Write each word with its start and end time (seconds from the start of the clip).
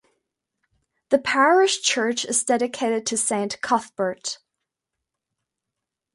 The 1.09 1.19
parish 1.19 1.83
church 1.83 2.25
is 2.25 2.43
dedicated 2.43 3.05
to 3.05 3.15
Saint 3.17 3.61
Cuthbert. 3.61 4.39